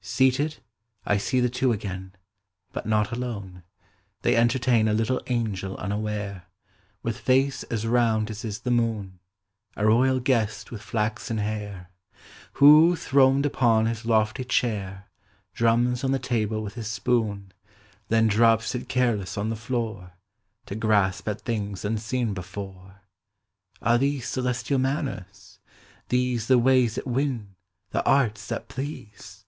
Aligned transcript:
Seated 0.00 0.58
I 1.06 1.16
see 1.16 1.40
the 1.40 1.48
two 1.48 1.72
again, 1.72 2.14
But 2.72 2.84
not 2.84 3.10
alone; 3.10 3.62
the.v 4.20 4.36
entertain 4.36 4.86
A 4.86 4.92
little 4.94 5.20
angej 5.26 5.76
unaware, 5.78 6.44
With 7.02 7.18
face 7.18 7.64
as 7.64 7.86
round 7.86 8.30
as 8.30 8.44
is 8.44 8.60
the 8.60 8.70
moon; 8.70 9.18
A 9.76 9.86
royal 9.86 10.20
guest 10.20 10.70
with 10.70 10.82
flaxen 10.82 11.38
hair. 11.38 11.90
Who, 12.54 12.96
throned 12.96 13.44
upon 13.46 13.84
his 13.86 14.04
lofty 14.04 14.44
chair, 14.44 15.06
Drums 15.54 16.02
on 16.04 16.12
the 16.12 16.18
table 16.18 16.62
with 16.62 16.74
his 16.74 16.88
spoon, 16.88 17.52
Then 18.08 18.26
drops 18.26 18.74
it 18.74 18.88
careless 18.88 19.36
on 19.38 19.48
the 19.48 19.56
floor,. 19.56 20.12
To 20.66 20.74
grasp 20.74 21.28
at 21.28 21.42
things 21.42 21.84
unseen 21.84 22.32
before. 22.34 23.00
Are 23.80 23.96
these 23.98 24.28
celestial 24.28 24.78
manners? 24.78 25.60
these 26.08 26.46
The 26.46 26.58
ways 26.58 26.96
that 26.96 27.06
win. 27.06 27.54
the 27.90 28.04
arts 28.04 28.46
that 28.48 28.68
please? 28.68 29.42